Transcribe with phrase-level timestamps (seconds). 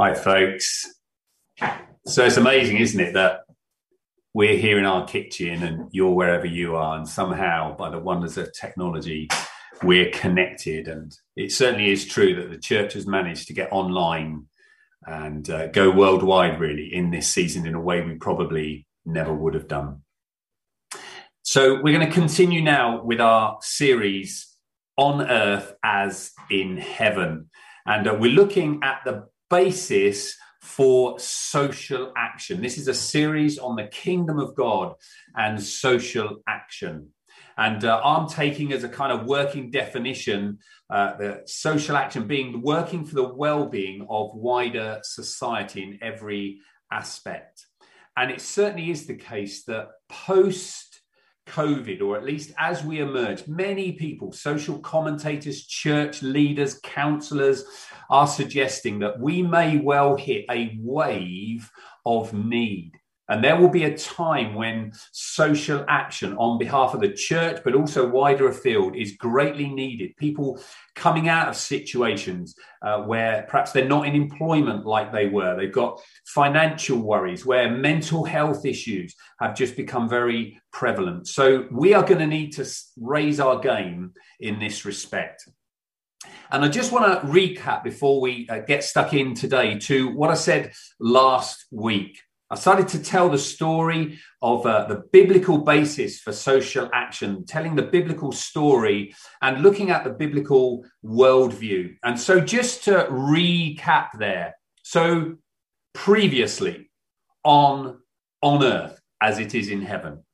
[0.00, 0.86] Hi, folks.
[2.06, 3.40] So it's amazing, isn't it, that
[4.32, 8.38] we're here in our kitchen and you're wherever you are, and somehow, by the wonders
[8.38, 9.26] of technology,
[9.82, 10.86] we're connected.
[10.86, 14.46] And it certainly is true that the church has managed to get online
[15.04, 19.54] and uh, go worldwide, really, in this season in a way we probably never would
[19.54, 20.02] have done.
[21.42, 24.46] So we're going to continue now with our series
[24.96, 27.50] on earth as in heaven.
[27.84, 32.60] And uh, we're looking at the basis for social action.
[32.60, 34.94] This is a series on the kingdom of God
[35.36, 37.08] and social action.
[37.56, 40.58] And uh, I'm taking as a kind of working definition
[40.90, 46.60] uh, the social action being working for the well being of wider society in every
[46.90, 47.66] aspect.
[48.16, 50.87] And it certainly is the case that post
[51.48, 57.64] COVID, or at least as we emerge, many people, social commentators, church leaders, counselors,
[58.10, 61.70] are suggesting that we may well hit a wave
[62.06, 62.92] of need
[63.28, 67.74] and there will be a time when social action on behalf of the church, but
[67.74, 70.16] also wider afield, is greatly needed.
[70.16, 70.60] People
[70.94, 75.72] coming out of situations uh, where perhaps they're not in employment like they were, they've
[75.72, 81.28] got financial worries, where mental health issues have just become very prevalent.
[81.28, 85.48] So we are going to need to raise our game in this respect.
[86.50, 90.30] And I just want to recap before we uh, get stuck in today to what
[90.30, 92.18] I said last week.
[92.50, 97.76] I started to tell the story of uh, the biblical basis for social action, telling
[97.76, 101.96] the biblical story and looking at the biblical worldview.
[102.02, 105.36] And so, just to recap there, so
[105.92, 106.90] previously
[107.44, 107.98] on,
[108.40, 110.24] on earth as it is in heaven,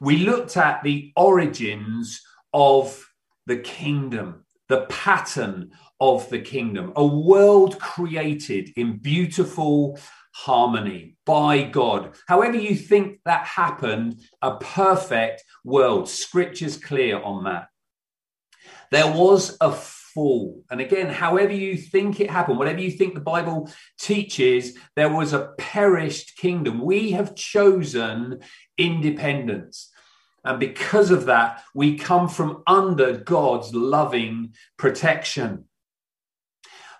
[0.00, 2.22] we looked at the origins
[2.52, 3.04] of
[3.46, 9.98] the kingdom, the pattern of the kingdom, a world created in beautiful
[10.36, 12.14] harmony by God.
[12.28, 16.10] However, you think that happened, a perfect world.
[16.10, 17.68] Scripture's clear on that.
[18.90, 20.62] There was a fall.
[20.70, 25.32] And again, however you think it happened, whatever you think the Bible teaches, there was
[25.32, 26.84] a perished kingdom.
[26.84, 28.40] We have chosen
[28.76, 29.90] independence.
[30.44, 35.64] And because of that, we come from under God's loving protection.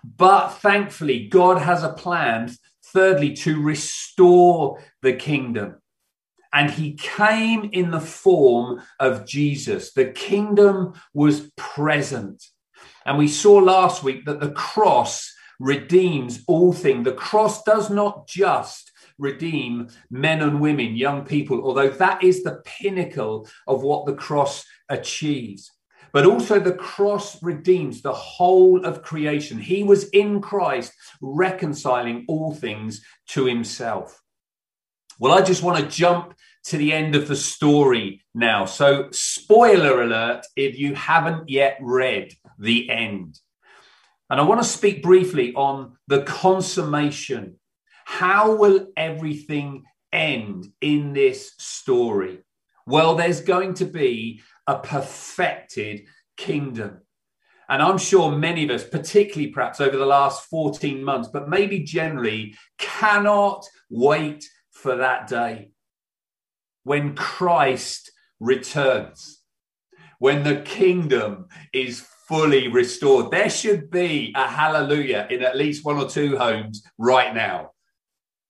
[0.03, 2.55] But thankfully, God has a plan
[2.93, 5.75] Thirdly, to restore the kingdom.
[6.53, 9.93] And he came in the form of Jesus.
[9.93, 12.43] The kingdom was present.
[13.05, 17.05] And we saw last week that the cross redeems all things.
[17.05, 22.61] The cross does not just redeem men and women, young people, although that is the
[22.65, 25.71] pinnacle of what the cross achieves
[26.11, 29.59] but also the cross redeems the whole of creation.
[29.59, 34.21] He was in Christ reconciling all things to himself.
[35.19, 36.35] Well, I just want to jump
[36.65, 38.65] to the end of the story now.
[38.65, 43.39] So, spoiler alert if you haven't yet read the end.
[44.29, 47.55] And I want to speak briefly on the consummation.
[48.05, 52.39] How will everything end in this story?
[52.85, 56.01] Well, there's going to be a perfected
[56.35, 57.01] kingdom.
[57.69, 61.79] And I'm sure many of us, particularly perhaps over the last 14 months, but maybe
[61.79, 65.71] generally, cannot wait for that day
[66.83, 69.41] when Christ returns,
[70.19, 73.31] when the kingdom is fully restored.
[73.31, 77.71] There should be a hallelujah in at least one or two homes right now.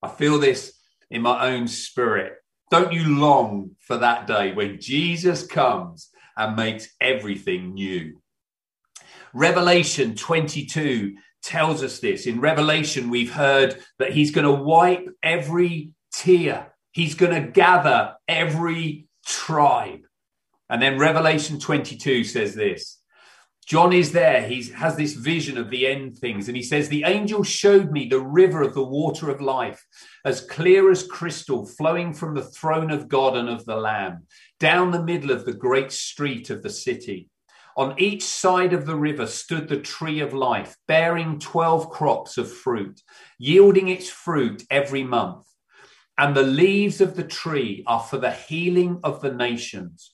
[0.04, 0.74] I feel this
[1.10, 2.34] in my own spirit.
[2.70, 8.22] Don't you long for that day when Jesus comes and makes everything new?
[9.34, 12.26] Revelation 22 tells us this.
[12.28, 18.16] In Revelation, we've heard that he's going to wipe every tear, he's going to gather
[18.28, 20.02] every tribe.
[20.70, 23.00] And then Revelation 22 says this
[23.68, 24.48] John is there.
[24.48, 26.48] He has this vision of the end things.
[26.48, 29.86] And he says, The angel showed me the river of the water of life,
[30.24, 34.26] as clear as crystal, flowing from the throne of God and of the Lamb,
[34.58, 37.28] down the middle of the great street of the city.
[37.76, 42.50] On each side of the river stood the tree of life, bearing 12 crops of
[42.50, 43.02] fruit,
[43.38, 45.46] yielding its fruit every month.
[46.18, 50.14] And the leaves of the tree are for the healing of the nations.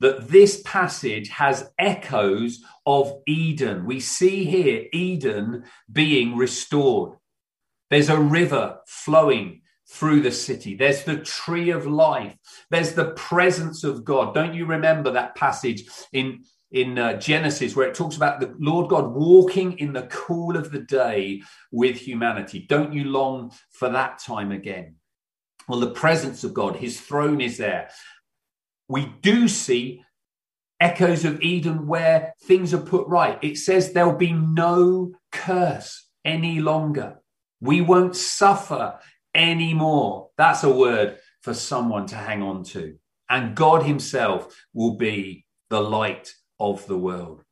[0.00, 3.84] that this passage has echoes of Eden.
[3.84, 7.18] We see here Eden being restored.
[7.90, 10.74] There's a river flowing through the city.
[10.74, 12.36] There's the tree of life.
[12.70, 14.34] There's the presence of God.
[14.34, 18.90] Don't you remember that passage in in uh, Genesis where it talks about the Lord
[18.90, 21.40] God walking in the cool of the day
[21.72, 22.66] with humanity?
[22.68, 24.96] Don't you long for that time again?
[25.66, 27.90] Well, the presence of God, his throne is there.
[28.88, 30.02] We do see
[30.80, 33.38] echoes of Eden where things are put right.
[33.42, 37.18] It says there'll be no curse any longer.
[37.60, 38.98] We won't suffer
[39.34, 40.30] anymore.
[40.36, 42.96] That's a word for someone to hang on to.
[43.28, 47.42] And God Himself will be the light of the world.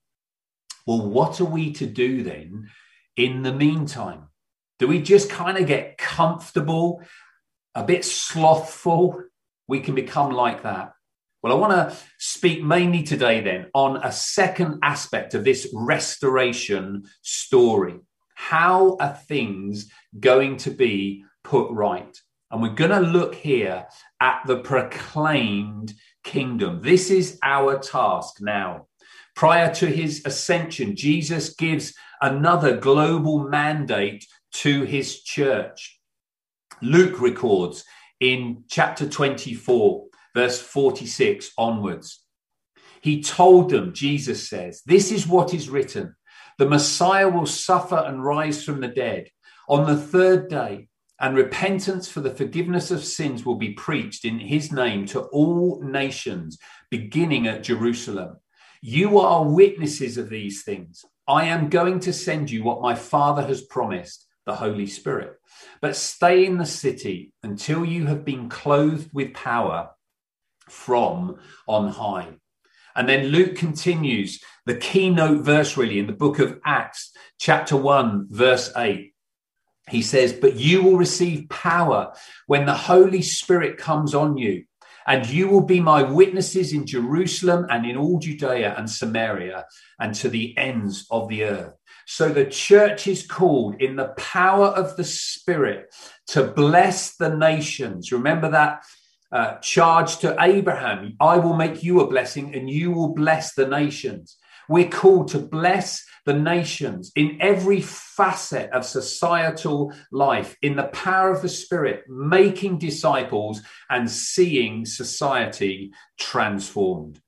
[0.86, 2.70] Well, what are we to do then
[3.16, 4.28] in the meantime?
[4.78, 7.02] Do we just kind of get comfortable,
[7.74, 9.22] a bit slothful?
[9.68, 10.92] We can become like that.
[11.46, 17.04] Well, I want to speak mainly today then on a second aspect of this restoration
[17.22, 18.00] story.
[18.34, 19.88] How are things
[20.18, 22.20] going to be put right?
[22.50, 23.86] And we're going to look here
[24.20, 25.94] at the proclaimed
[26.24, 26.80] kingdom.
[26.82, 28.88] This is our task now.
[29.36, 36.00] Prior to his ascension, Jesus gives another global mandate to his church.
[36.82, 37.84] Luke records
[38.18, 40.05] in chapter 24,
[40.36, 42.22] verse 46 onwards.
[43.00, 46.14] He told them, Jesus says, This is what is written
[46.58, 49.28] the Messiah will suffer and rise from the dead
[49.68, 50.88] on the third day,
[51.20, 55.82] and repentance for the forgiveness of sins will be preached in his name to all
[55.82, 56.58] nations,
[56.90, 58.36] beginning at Jerusalem.
[58.80, 61.04] You are witnesses of these things.
[61.26, 65.34] I am going to send you what my Father has promised, the Holy Spirit.
[65.80, 69.90] But stay in the city until you have been clothed with power
[70.68, 71.36] from
[71.66, 72.28] on high.
[72.94, 78.28] And then Luke continues the keynote verse, really, in the book of Acts, chapter 1,
[78.30, 79.12] verse 8.
[79.90, 82.12] He says, But you will receive power
[82.46, 84.64] when the Holy Spirit comes on you
[85.06, 89.66] and you will be my witnesses in Jerusalem and in all Judea and Samaria
[90.00, 91.74] and to the ends of the earth.
[92.06, 95.94] So the church is called in the power of the Spirit
[96.28, 98.10] to bless the nations.
[98.10, 98.82] Remember that
[99.32, 103.66] uh, charge to Abraham I will make you a blessing and you will bless the
[103.66, 104.36] nations.
[104.68, 111.30] We're called to bless the nations in every facet of societal life, in the power
[111.30, 117.20] of the Spirit, making disciples and seeing society transformed.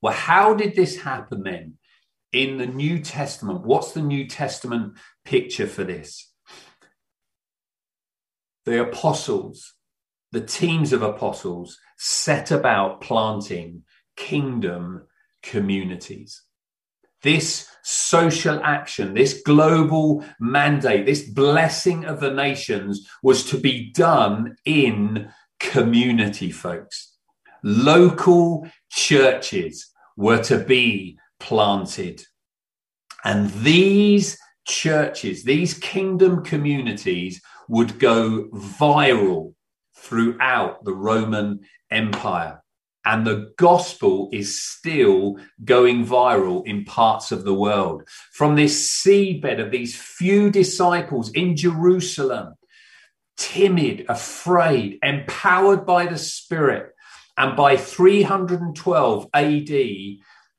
[0.00, 1.74] Well, how did this happen then
[2.32, 3.66] in the New Testament?
[3.66, 4.94] What's the New Testament
[5.26, 6.32] picture for this?
[8.64, 9.74] The apostles,
[10.32, 13.82] the teams of apostles, set about planting
[14.16, 15.02] kingdom
[15.42, 16.42] communities.
[17.22, 24.56] This social action, this global mandate, this blessing of the nations was to be done
[24.64, 27.16] in community, folks.
[27.62, 32.24] Local churches were to be planted.
[33.24, 39.54] And these churches, these kingdom communities would go viral
[40.00, 42.60] throughout the Roman Empire
[43.04, 48.06] and the gospel is still going viral in parts of the world.
[48.32, 52.54] From this seedbed of these few disciples in Jerusalem,
[53.36, 56.92] timid, afraid, empowered by the Spirit,
[57.38, 59.66] and by 312 AD,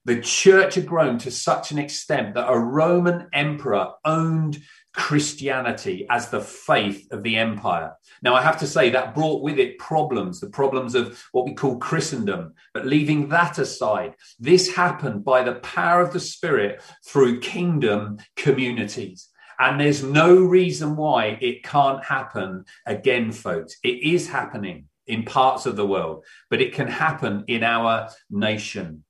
[0.06, 6.30] the church had grown to such an extent that a Roman emperor owned Christianity as
[6.30, 7.94] the faith of the empire.
[8.22, 11.54] Now, I have to say that brought with it problems, the problems of what we
[11.54, 12.54] call Christendom.
[12.74, 19.30] But leaving that aside, this happened by the power of the Spirit through kingdom communities.
[19.60, 23.78] And there's no reason why it can't happen again, folks.
[23.84, 29.04] It is happening in parts of the world, but it can happen in our nation.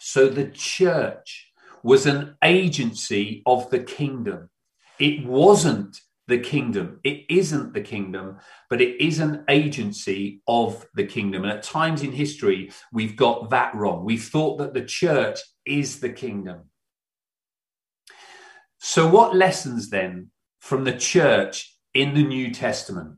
[0.00, 4.50] So the church was an agency of the kingdom.
[4.98, 7.00] It wasn't the kingdom.
[7.04, 8.38] It isn't the kingdom,
[8.68, 11.44] but it is an agency of the kingdom.
[11.44, 14.04] And at times in history, we've got that wrong.
[14.04, 16.70] We've thought that the church is the kingdom.
[18.78, 23.16] So, what lessons then from the church in the New Testament?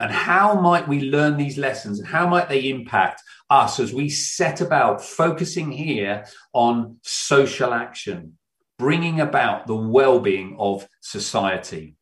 [0.00, 4.08] And how might we learn these lessons and how might they impact us as we
[4.08, 8.37] set about focusing here on social action,
[8.78, 11.96] bringing about the well being of society?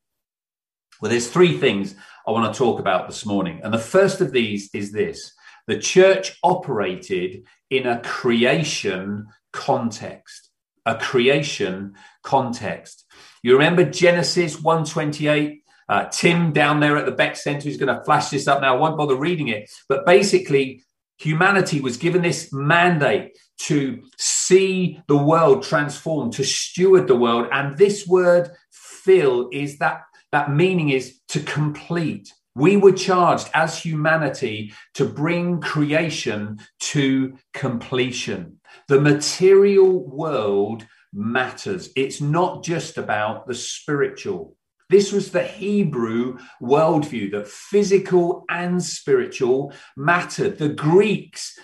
[1.01, 1.95] Well, there's three things
[2.27, 3.61] I want to talk about this morning.
[3.63, 5.33] And the first of these is this
[5.67, 10.51] the church operated in a creation context,
[10.85, 13.05] a creation context.
[13.43, 15.63] You remember Genesis 128?
[15.89, 18.77] Uh, Tim down there at the Beck Center is going to flash this up now.
[18.77, 19.71] I won't bother reading it.
[19.89, 20.83] But basically,
[21.19, 24.03] humanity was given this mandate to
[24.47, 27.49] see the world transform, to steward the world.
[27.53, 32.33] And this word fill is that that meaning is to complete.
[32.55, 36.59] We were charged as humanity to bring creation
[36.93, 38.61] to completion.
[38.89, 41.91] The material world matters.
[41.97, 44.57] It's not just about the spiritual.
[44.89, 50.59] This was the Hebrew worldview that physical and spiritual mattered.
[50.59, 51.59] The Greeks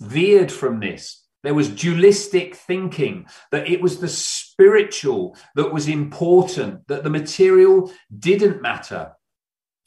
[0.00, 1.25] veered from this.
[1.46, 7.92] There was dualistic thinking that it was the spiritual that was important, that the material
[8.18, 9.12] didn't matter.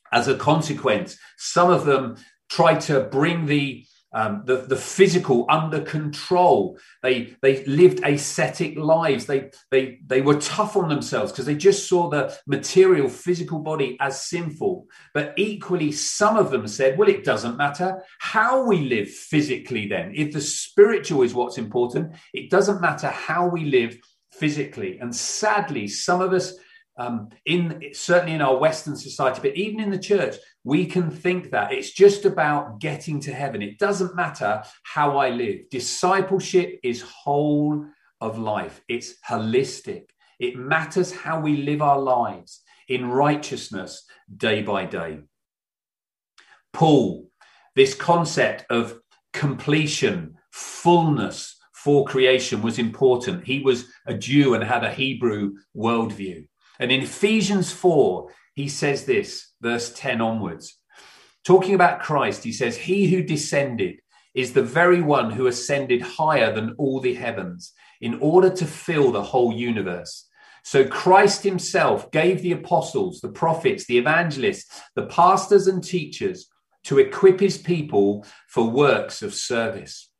[0.09, 2.15] As a consequence, some of them
[2.49, 6.77] tried to bring the um, the, the physical under control.
[7.03, 9.25] They they lived ascetic lives.
[9.25, 13.97] They they they were tough on themselves because they just saw the material physical body
[13.99, 14.87] as sinful.
[15.13, 19.87] But equally, some of them said, "Well, it doesn't matter how we live physically.
[19.87, 23.97] Then, if the spiritual is what's important, it doesn't matter how we live
[24.31, 26.53] physically." And sadly, some of us
[26.99, 31.51] um, in certainly in our Western society, but even in the church, we can think
[31.51, 33.61] that it's just about getting to heaven.
[33.61, 35.69] It doesn't matter how I live.
[35.69, 37.85] Discipleship is whole
[38.21, 38.81] of life.
[38.87, 40.09] It's holistic.
[40.39, 45.19] It matters how we live our lives in righteousness day by day.
[46.73, 47.29] Paul,
[47.75, 48.99] this concept of
[49.33, 53.45] completion, fullness for creation was important.
[53.45, 56.47] He was a Jew and had a Hebrew worldview.
[56.79, 60.77] And in Ephesians 4, he says this, verse 10 onwards.
[61.45, 64.01] Talking about Christ, he says, He who descended
[64.35, 69.13] is the very one who ascended higher than all the heavens in order to fill
[69.13, 70.27] the whole universe.
[70.65, 76.49] So Christ himself gave the apostles, the prophets, the evangelists, the pastors and teachers
[76.83, 80.11] to equip his people for works of service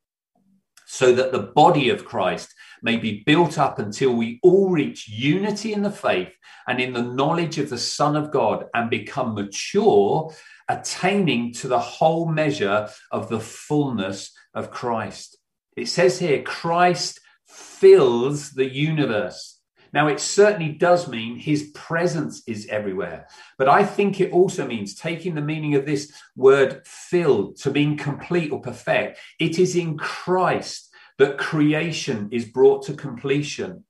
[0.86, 5.72] so that the body of Christ may be built up until we all reach unity
[5.72, 6.32] in the faith
[6.66, 10.32] and in the knowledge of the Son of God and become mature,
[10.68, 15.36] attaining to the whole measure of the fullness of Christ.
[15.76, 19.60] It says here, Christ fills the universe.
[19.92, 23.26] Now, it certainly does mean his presence is everywhere,
[23.58, 27.96] but I think it also means taking the meaning of this word filled to being
[27.96, 29.18] complete or perfect.
[29.40, 30.89] It is in Christ
[31.20, 33.84] that creation is brought to completion.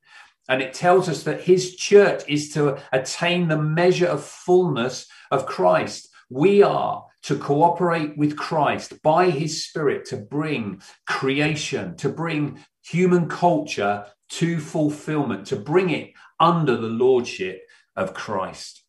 [0.49, 5.46] And it tells us that his church is to attain the measure of fullness of
[5.46, 6.08] Christ.
[6.28, 13.28] We are to cooperate with Christ by his spirit to bring creation, to bring human
[13.28, 16.10] culture to fulfillment, to bring it
[16.40, 17.62] under the lordship
[17.94, 18.82] of Christ.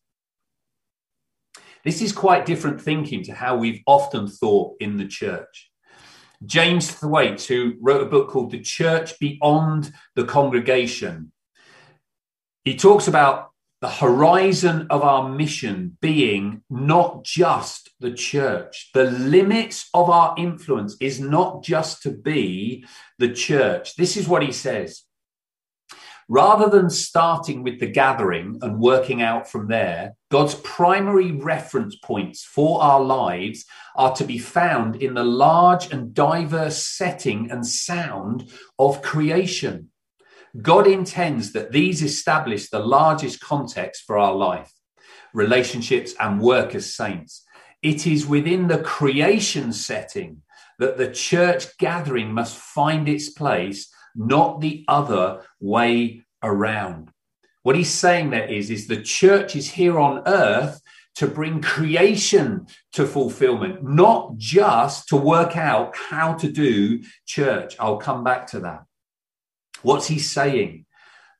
[1.84, 5.71] This is quite different thinking to how we've often thought in the church.
[6.44, 11.32] James Thwaites, who wrote a book called The Church Beyond the Congregation,
[12.64, 18.90] he talks about the horizon of our mission being not just the church.
[18.94, 22.84] The limits of our influence is not just to be
[23.18, 23.96] the church.
[23.96, 25.02] This is what he says.
[26.28, 32.44] Rather than starting with the gathering and working out from there, God's primary reference points
[32.44, 33.64] for our lives
[33.96, 39.90] are to be found in the large and diverse setting and sound of creation.
[40.60, 44.70] God intends that these establish the largest context for our life,
[45.32, 47.44] relationships, and work as saints.
[47.82, 50.42] It is within the creation setting
[50.78, 57.10] that the church gathering must find its place not the other way around.
[57.62, 60.80] What he's saying there is, is the church is here on earth
[61.14, 67.76] to bring creation to fulfillment, not just to work out how to do church.
[67.78, 68.84] I'll come back to that.
[69.82, 70.86] What's he saying?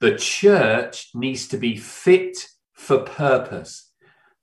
[0.01, 3.91] The church needs to be fit for purpose.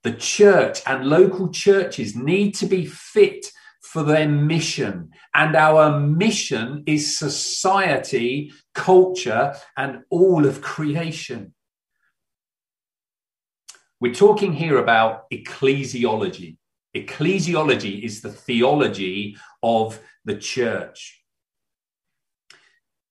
[0.02, 5.10] The church and local churches need to be fit for their mission.
[5.34, 11.54] And our mission is society, culture, and all of creation.
[14.00, 16.56] We're talking here about ecclesiology.
[16.96, 21.22] Ecclesiology is the theology of the church.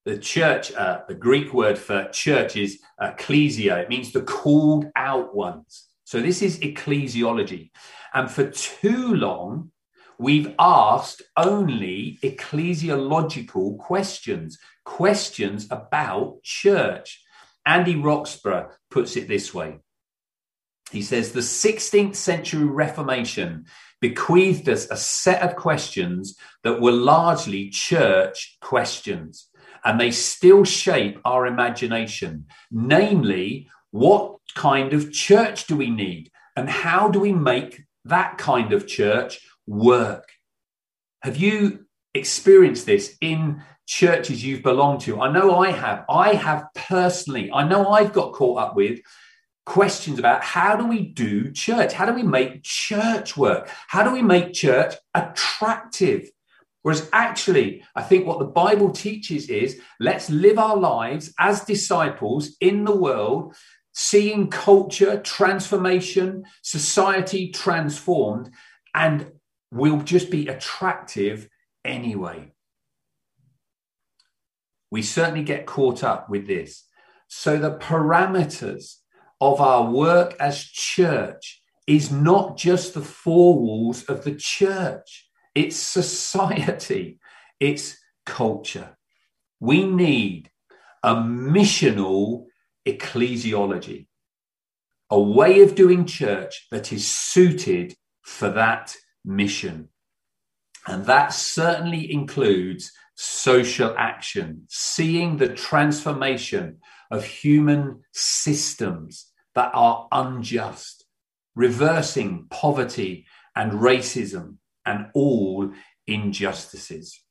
[0.06, 3.78] The church, uh, the Greek word for church is ecclesia.
[3.80, 5.88] It means the called out ones.
[6.06, 7.70] So this is ecclesiology.
[8.14, 9.72] And for too long,
[10.20, 17.24] we've asked only ecclesiological questions, questions about church.
[17.66, 19.80] Andy Roxburgh puts it this way.
[20.92, 23.66] He says the 16th century Reformation
[24.02, 29.48] bequeathed us a set of questions that were largely church questions,
[29.86, 32.46] and they still shape our imagination.
[32.72, 38.74] Namely, what kind of church do we need, and how do we make that kind
[38.74, 40.28] of church work?
[41.22, 45.22] Have you experienced this in churches you've belonged to?
[45.22, 46.06] I know I have.
[46.10, 49.00] I have personally, I know I've got caught up with
[49.66, 51.94] questions about how do we do church?
[51.94, 53.70] How do we make church work?
[53.88, 56.32] How do we make church attractive?
[56.82, 62.56] Whereas actually, I think what the Bible teaches is let's live our lives as disciples
[62.62, 63.56] in the world,
[63.94, 68.50] seeing culture transformation, society transformed,
[68.96, 69.32] and
[69.72, 71.48] we'll just be attractive
[71.86, 72.52] anyway.
[74.92, 76.86] We certainly get caught up with this.
[77.28, 78.96] So the parameters
[79.40, 85.76] of our work as church is not just the four walls of the church, it's
[85.76, 87.20] society,
[87.60, 88.98] it's culture.
[89.60, 90.50] We need
[91.04, 92.46] a missional
[92.88, 94.08] ecclesiology,
[95.10, 99.90] a way of doing church that is suited for that mission.
[100.88, 106.78] And that certainly includes social action, seeing the transformation
[107.12, 111.06] of human systems that are unjust,
[111.56, 115.72] reversing poverty and racism and all
[116.08, 117.22] injustices.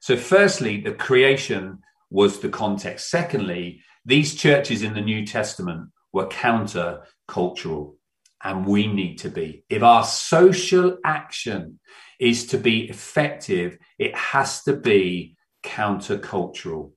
[0.00, 1.78] So, firstly, the creation
[2.10, 3.08] was the context.
[3.08, 7.96] Secondly, these churches in the New Testament were counter cultural,
[8.42, 9.64] and we need to be.
[9.68, 11.78] If our social action
[12.18, 16.92] is to be effective, it has to be countercultural.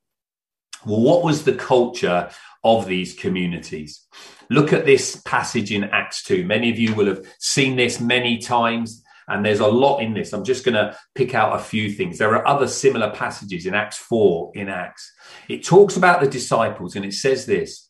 [0.86, 2.30] Well, what was the culture
[2.64, 4.06] of these communities?
[4.50, 6.46] Look at this passage in Acts 2.
[6.46, 10.34] Many of you will have seen this many times, and there's a lot in this.
[10.34, 12.20] I'm just going to pick out a few things.
[12.20, 15.12] There are other similar passages in Acts 4 in Acts.
[15.50, 17.90] It talks about the disciples, and it says this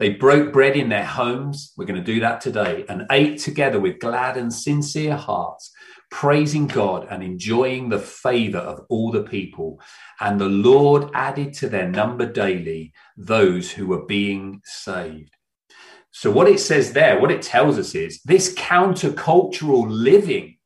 [0.00, 1.72] They broke bread in their homes.
[1.76, 5.70] We're going to do that today and ate together with glad and sincere hearts
[6.10, 9.80] praising God and enjoying the favor of all the people.
[10.20, 15.36] And the Lord added to their number daily those who were being saved.
[16.10, 20.56] So, what it says there, what it tells us is this countercultural living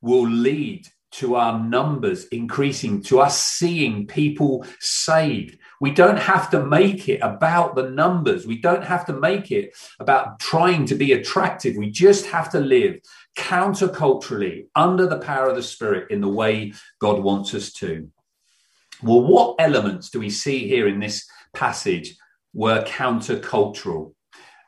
[0.00, 5.58] will lead to our numbers increasing, to us seeing people saved.
[5.80, 8.46] We don't have to make it about the numbers.
[8.46, 11.76] We don't have to make it about trying to be attractive.
[11.76, 13.00] We just have to live
[13.36, 18.10] counterculturally under the power of the Spirit in the way God wants us to.
[19.02, 22.16] Well, what elements do we see here in this passage
[22.52, 24.14] were countercultural?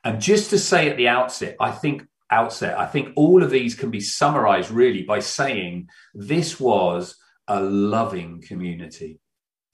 [0.04, 3.74] And just to say at the outset, I think outset, I think all of these
[3.74, 7.16] can be summarized really by saying this was
[7.48, 9.20] a loving community.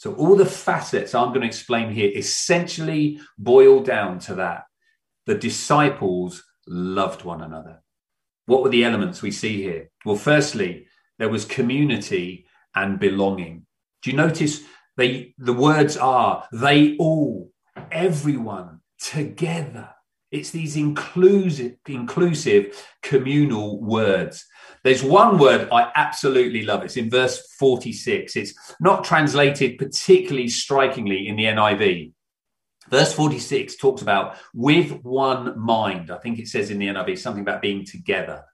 [0.03, 4.65] So all the facets I'm going to explain here essentially boil down to that.
[5.27, 7.85] The disciples loved one another.
[8.47, 9.91] What were the elements we see here?
[10.05, 10.88] Well, firstly,
[11.21, 13.65] there was community and belonging.
[14.03, 14.62] Do you notice
[14.97, 17.53] they the words are they all,
[17.93, 19.91] everyone together.
[20.33, 24.47] It's these inclusive, inclusive communal words.
[24.85, 26.83] There's one word I absolutely love.
[26.83, 28.35] It's in verse 46.
[28.37, 32.12] It's not translated particularly strikingly in the NIV.
[32.90, 36.11] Verse 46 talks about with one mind.
[36.11, 38.45] I think it says in the NIV something about being together.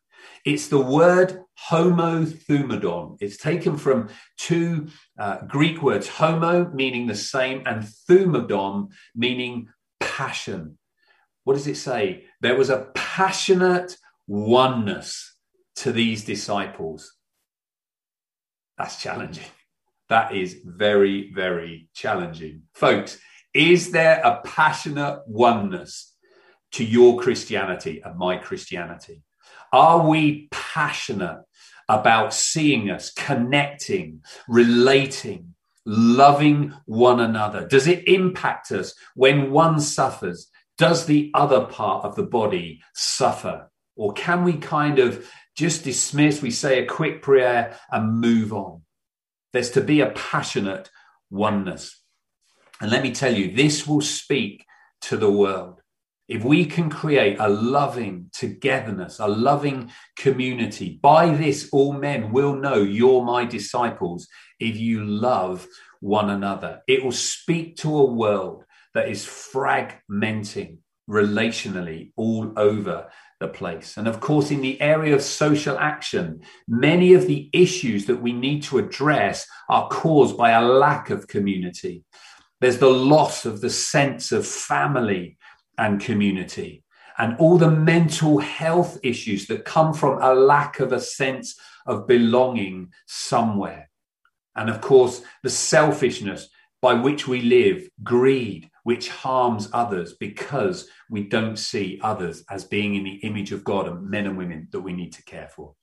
[0.45, 3.19] It's the word homothumadon.
[3.21, 4.89] It's taken from two
[5.19, 10.79] uh, Greek words, homo meaning the same, and thumadon meaning passion.
[11.45, 12.25] What does it say?
[12.41, 15.38] There was a passionate oneness
[15.79, 17.15] to these disciples.
[18.77, 19.45] That's challenging.
[20.09, 22.63] That is very, very challenging.
[22.75, 23.19] Folks,
[23.55, 26.15] is there a passionate oneness
[26.73, 29.23] to your Christianity and my Christianity?
[29.73, 31.43] Are we passionate
[31.89, 35.55] about seeing us connecting, relating,
[35.87, 37.67] loving one another?
[37.67, 40.49] Does it impact us when one suffers?
[40.77, 43.71] Does the other part of the body suffer?
[43.97, 48.83] Or can we kind of just dismiss, we say a quick prayer and move on?
[49.53, 50.89] There's to be a passionate
[51.31, 52.01] oneness.
[52.81, 54.65] And let me tell you, this will speak
[55.03, 55.81] to the world.
[56.29, 62.55] If we can create a loving togetherness, a loving community, by this all men will
[62.55, 64.29] know you're my disciples
[64.61, 65.67] if you love
[66.01, 66.83] one another.
[66.87, 70.79] It will speak to a world that is fragmenting
[71.11, 73.97] relationally all over the place.
[73.97, 78.33] And of course, in the area of social action, many of the issues that we
[78.33, 82.05] need to address are caused by a lack of community.
[82.61, 85.39] There's the loss of the sense of family
[85.77, 86.83] and community,
[87.17, 92.07] and all the mental health issues that come from a lack of a sense of
[92.09, 93.89] belonging somewhere.
[94.57, 96.49] And of course, the selfishness
[96.81, 102.95] by which we live, greed, which harms others because we don't see others as being
[102.95, 105.75] in the image of God and men and women that we need to care for.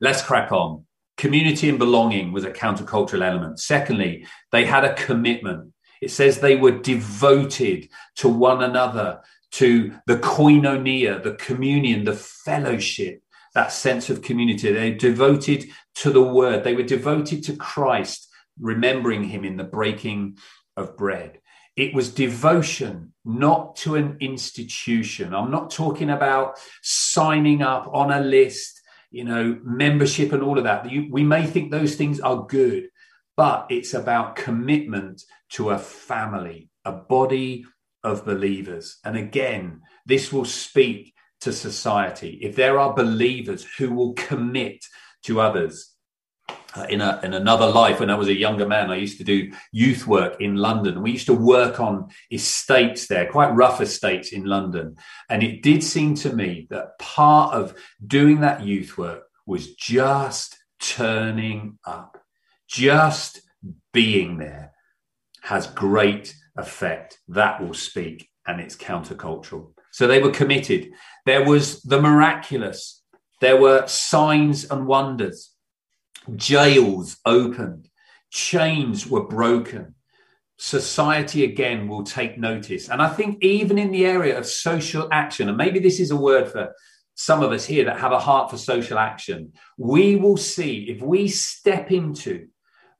[0.00, 0.84] Let's crack on.
[1.16, 3.60] Community and belonging was a countercultural element.
[3.60, 5.72] Secondly, they had a commitment.
[6.00, 9.20] It says they were devoted to one another,
[9.52, 13.22] to the koinonia, the communion, the fellowship,
[13.54, 14.72] that sense of community.
[14.72, 15.66] They devoted
[15.96, 16.64] to the word.
[16.64, 18.28] They were devoted to Christ,
[18.60, 20.38] remembering him in the breaking
[20.76, 21.40] of bread.
[21.76, 25.34] It was devotion, not to an institution.
[25.34, 30.64] I'm not talking about signing up on a list, you know, membership and all of
[30.64, 30.90] that.
[30.90, 32.88] You, we may think those things are good,
[33.36, 37.64] but it's about commitment to a family, a body
[38.02, 38.98] of believers.
[39.04, 42.38] And again, this will speak to society.
[42.42, 44.84] If there are believers who will commit
[45.24, 45.94] to others,
[46.74, 49.24] uh, in, a, in another life when I was a younger man, I used to
[49.24, 51.02] do youth work in London.
[51.02, 54.96] We used to work on estates there, quite rough estates in London.
[55.28, 57.74] And it did seem to me that part of
[58.06, 62.18] doing that youth work was just turning up,
[62.68, 63.42] just
[63.92, 64.72] being there
[65.42, 67.18] has great effect.
[67.28, 69.72] That will speak, and it's countercultural.
[69.92, 70.90] So they were committed.
[71.26, 73.02] There was the miraculous,
[73.40, 75.50] there were signs and wonders
[76.36, 77.88] jails opened,
[78.30, 79.94] chains were broken.
[80.58, 82.90] Society again will take notice.
[82.90, 86.16] And I think, even in the area of social action, and maybe this is a
[86.16, 86.74] word for
[87.14, 91.02] some of us here that have a heart for social action, we will see if
[91.02, 92.48] we step into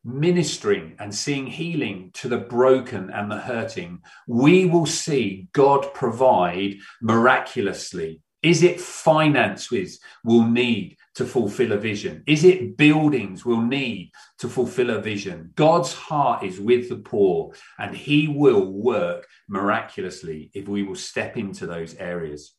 [0.05, 6.77] ministering and seeing healing to the broken and the hurting, we will see God provide
[7.03, 8.23] miraculously.
[8.43, 10.97] Is it finances we'll need?
[11.15, 12.23] to fulfill a vision?
[12.27, 15.53] Is it buildings we'll need to fulfill a vision?
[15.55, 21.37] God's heart is with the poor, and He will work miraculously if we will step
[21.37, 22.55] into those areas.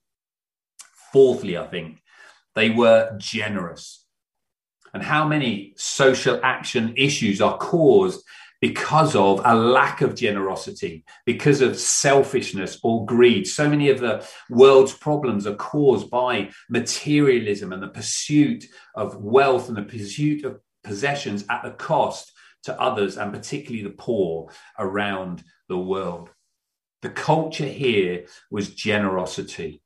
[1.11, 2.01] Fourthly, I think
[2.55, 4.05] they were generous.
[4.93, 8.23] And how many social action issues are caused
[8.61, 13.47] because of a lack of generosity, because of selfishness or greed.
[13.47, 19.67] So many of the world's problems are caused by materialism and the pursuit of wealth
[19.67, 22.31] and the pursuit of possessions at the cost
[22.63, 26.29] to others and particularly the poor around the world.
[27.01, 29.81] The culture here was generosity.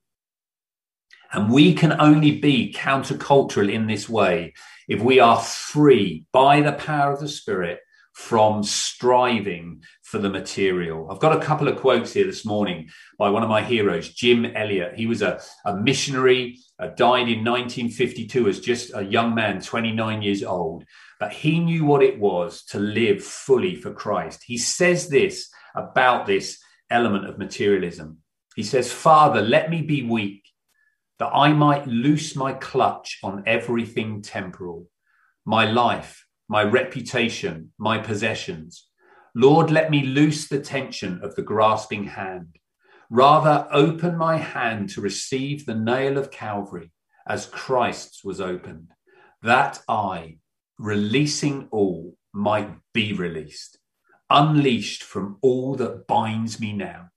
[1.32, 4.54] And we can only be countercultural in this way
[4.90, 7.80] if we are free by the power of the Spirit
[8.16, 11.12] from striving for the material.
[11.12, 14.46] I've got a couple of quotes here this morning by one of my heroes, Jim
[14.46, 14.94] Elliot.
[14.96, 20.22] He was a, a missionary, uh, died in 1952 as just a young man, 29
[20.22, 20.86] years old,
[21.20, 24.44] but he knew what it was to live fully for Christ.
[24.46, 26.58] He says this about this
[26.90, 28.20] element of materialism.
[28.56, 30.42] He says, Father, let me be weak
[31.20, 34.88] that I might loose my clutch on everything temporal,
[35.44, 38.88] my life my reputation, my possessions.
[39.34, 42.58] Lord, let me loose the tension of the grasping hand.
[43.10, 46.92] Rather, open my hand to receive the nail of Calvary
[47.28, 48.92] as Christ's was opened,
[49.42, 50.38] that I,
[50.78, 53.78] releasing all, might be released,
[54.30, 57.10] unleashed from all that binds me now.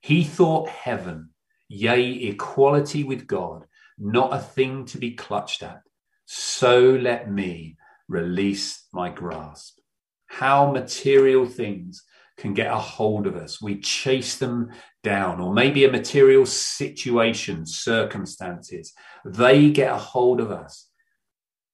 [0.00, 1.30] He thought heaven,
[1.68, 3.66] yea, equality with God,
[3.98, 5.82] not a thing to be clutched at.
[6.26, 7.76] So let me
[8.08, 9.78] release my grasp.
[10.26, 12.02] How material things
[12.36, 13.62] can get a hold of us.
[13.62, 14.70] We chase them
[15.02, 18.92] down, or maybe a material situation, circumstances,
[19.24, 20.90] they get a hold of us.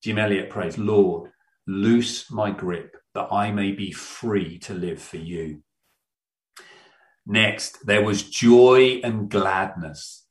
[0.03, 1.31] Jim Elliot prays, Lord,
[1.67, 5.63] loose my grip that I may be free to live for you.
[7.27, 10.22] Next, there was joy and gladness.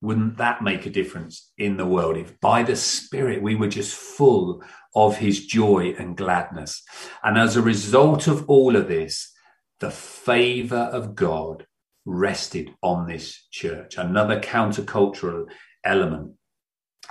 [0.00, 3.94] Wouldn't that make a difference in the world if by the Spirit we were just
[3.94, 4.62] full
[4.94, 6.82] of His joy and gladness?
[7.24, 9.32] And as a result of all of this,
[9.80, 11.66] the favor of God
[12.04, 13.98] rested on this church.
[13.98, 15.46] Another countercultural
[15.84, 16.32] element.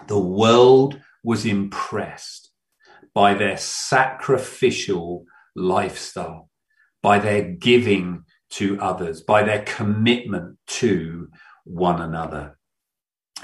[0.08, 2.52] The world was impressed
[3.14, 6.50] by their sacrificial lifestyle,
[7.02, 11.30] by their giving to others, by their commitment to
[11.64, 12.57] one another.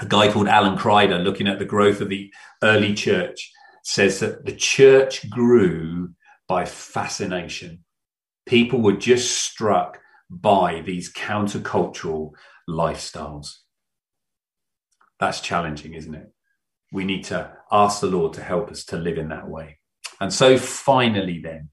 [0.00, 3.50] A guy called Alan Kreider, looking at the growth of the early church,
[3.84, 6.10] says that the church grew
[6.48, 7.84] by fascination.
[8.46, 12.32] People were just struck by these countercultural
[12.68, 13.58] lifestyles.
[15.20, 16.32] That's challenging, isn't it?
[16.92, 19.78] We need to ask the Lord to help us to live in that way.
[20.20, 21.70] And so, finally, then,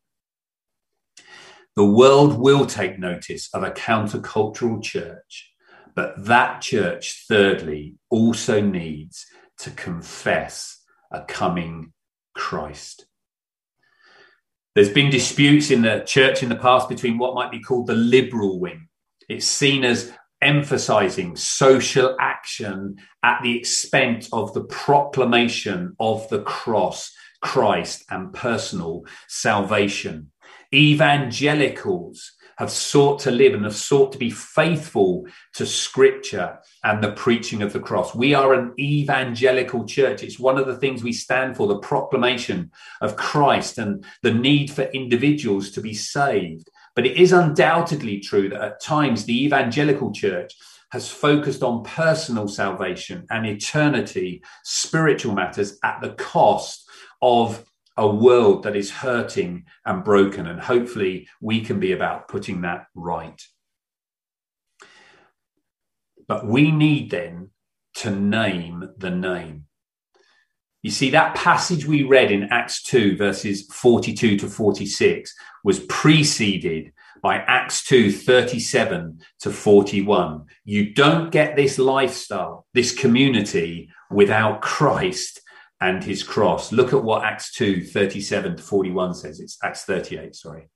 [1.76, 5.51] the world will take notice of a countercultural church,
[5.96, 9.26] but that church, thirdly, also needs
[9.60, 11.94] to confess a coming
[12.34, 13.06] Christ.
[14.74, 17.96] There's been disputes in the church in the past between what might be called the
[17.96, 18.88] liberal wing.
[19.28, 27.12] It's seen as emphasizing social action at the expense of the proclamation of the cross,
[27.42, 30.32] Christ, and personal salvation.
[30.74, 37.12] Evangelicals have sought to live and have sought to be faithful to scripture and the
[37.14, 38.14] preaching of the cross.
[38.14, 40.22] We are an evangelical church.
[40.22, 42.70] It's one of the things we stand for the proclamation
[43.02, 46.70] of Christ and the need for individuals to be saved.
[46.96, 50.54] But it is undoubtedly true that at times the evangelical church
[50.92, 56.88] has focused on personal salvation and eternity, spiritual matters at the cost
[57.24, 57.66] of
[57.98, 60.48] a world that is hurting and broken.
[60.48, 63.42] And hopefully, we can be about putting that right.
[66.28, 67.50] But we need then
[67.96, 69.66] to name the name.
[70.82, 76.92] You see, that passage we read in Acts 2, verses 42 to 46, was preceded
[77.22, 80.46] by Acts 2, 37 to 41.
[80.64, 85.42] You don't get this lifestyle, this community, without Christ
[85.82, 86.72] and his cross.
[86.72, 89.40] Look at what Acts 2 37 to 41 says.
[89.40, 90.70] It's Acts 38, sorry.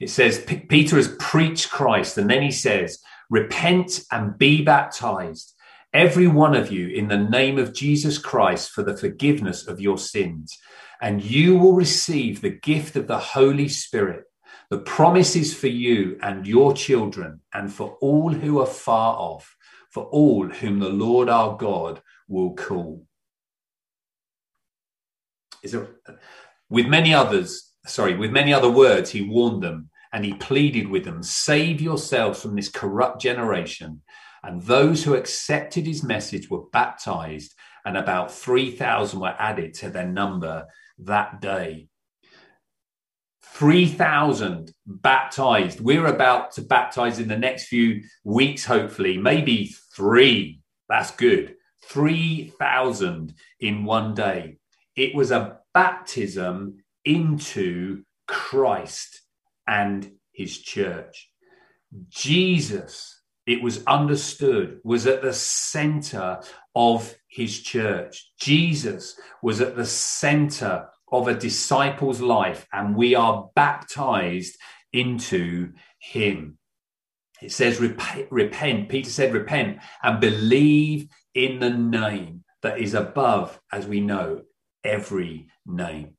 [0.00, 2.98] It says, Peter has preached Christ, and then he says,
[3.30, 5.54] Repent and be baptized,
[5.92, 9.98] every one of you, in the name of Jesus Christ for the forgiveness of your
[9.98, 10.58] sins,
[11.00, 14.24] and you will receive the gift of the Holy Spirit.
[14.70, 19.56] The promise is for you and your children, and for all who are far off,
[19.90, 23.06] for all whom the Lord our God will call
[25.62, 25.86] is a,
[26.68, 31.04] with many others, sorry, with many other words, he warned them and he pleaded with
[31.04, 34.02] them, save yourselves from this corrupt generation.
[34.42, 40.06] And those who accepted his message were baptized, and about 3,000 were added to their
[40.06, 40.66] number
[40.98, 41.88] that day.
[43.44, 45.80] 3,000 baptized.
[45.80, 50.60] We're about to baptize in the next few weeks, hopefully, maybe three.
[50.88, 51.54] That's good.
[51.84, 54.58] 3,000 in one day.
[54.96, 59.22] It was a baptism into Christ
[59.66, 61.30] and his church.
[62.08, 66.40] Jesus, it was understood, was at the center
[66.74, 68.32] of his church.
[68.38, 74.56] Jesus was at the center of a disciple's life, and we are baptized
[74.92, 76.58] into him.
[77.42, 78.88] It says, repent.
[78.88, 84.42] Peter said, repent and believe in the name that is above, as we know,
[84.84, 86.16] every name.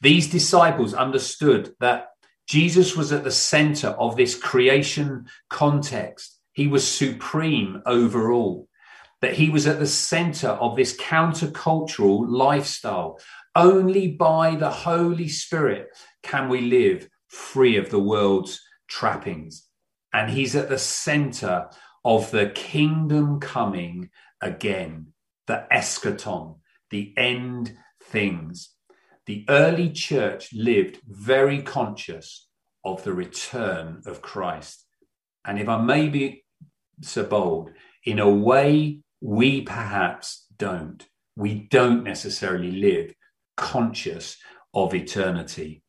[0.00, 2.08] These disciples understood that
[2.48, 6.38] Jesus was at the center of this creation context.
[6.52, 8.68] He was supreme over all,
[9.20, 13.20] that he was at the center of this countercultural lifestyle.
[13.54, 15.88] Only by the Holy Spirit
[16.22, 19.68] can we live free of the world's trappings.
[20.12, 21.70] And he's at the center
[22.04, 25.12] of the kingdom coming again,
[25.46, 26.58] the eschaton,
[26.90, 27.76] the end
[28.12, 28.74] things.
[29.26, 32.48] The early church lived very conscious
[32.84, 34.84] of the return of Christ.
[35.44, 36.44] And if I may be
[37.00, 37.70] so bold,
[38.04, 41.04] in a way, we perhaps don't.
[41.36, 43.14] We don't necessarily live
[43.56, 44.36] conscious
[44.74, 45.82] of eternity.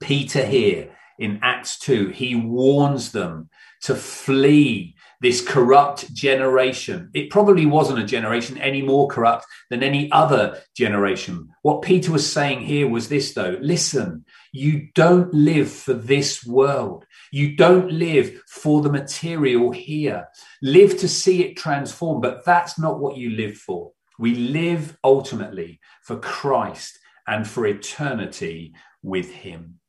[0.00, 3.48] Peter here in Acts 2, he warns them
[3.82, 7.10] to flee this corrupt generation.
[7.14, 11.48] It probably wasn't a generation any more corrupt than any other generation.
[11.62, 17.04] What Peter was saying here was this, though listen, you don't live for this world.
[17.32, 20.28] You don't live for the material here.
[20.62, 23.92] Live to see it transform, but that's not what you live for.
[24.18, 29.80] We live ultimately for Christ and for eternity with Him.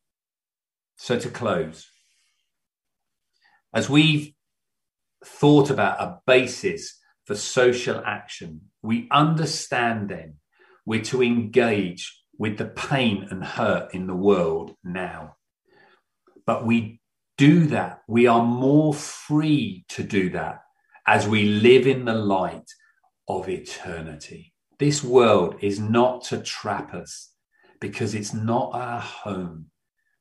[0.96, 1.88] So, to close,
[3.72, 4.32] as we've
[5.24, 10.36] thought about a basis for social action, we understand then
[10.86, 15.36] we're to engage with the pain and hurt in the world now.
[16.46, 17.00] But we
[17.36, 20.60] do that, we are more free to do that
[21.06, 22.70] as we live in the light
[23.28, 24.52] of eternity.
[24.78, 27.32] This world is not to trap us
[27.80, 29.66] because it's not our home.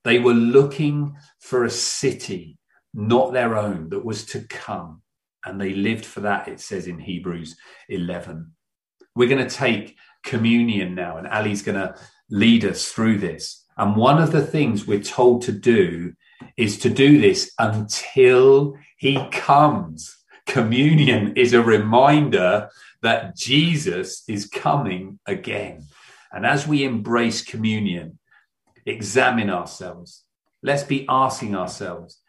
[0.04, 2.57] They were looking for a city,
[2.98, 5.02] not their own, that was to come.
[5.46, 7.56] And they lived for that, it says in Hebrews
[7.88, 8.52] 11.
[9.16, 11.96] We're going to take communion now, and Ali's going to
[12.30, 13.64] lead us through this.
[13.78, 16.14] And one of the things we're told to do
[16.58, 20.18] is to do this until he comes.
[20.48, 22.70] Communion is a reminder
[23.04, 25.86] that Jesus is coming again.
[26.32, 28.18] And as we embrace communion,
[28.86, 30.24] examine ourselves.
[30.64, 32.22] Let's be asking ourselves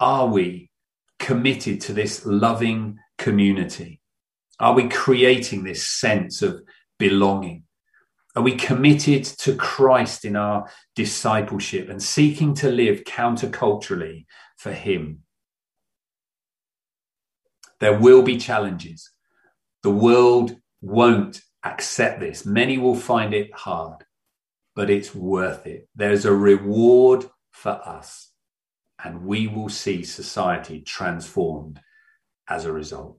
[0.00, 0.70] are we
[1.18, 4.00] committed to this loving community?
[4.60, 6.62] Are we creating this sense of
[6.98, 7.64] belonging?
[8.36, 15.22] Are we committed to Christ in our discipleship and seeking to live counterculturally for Him?
[17.80, 19.10] There will be challenges.
[19.82, 22.44] The world won't accept this.
[22.44, 24.04] Many will find it hard,
[24.74, 25.88] but it's worth it.
[25.94, 28.27] There's a reward for us,
[29.04, 31.80] and we will see society transformed
[32.48, 33.18] as a result.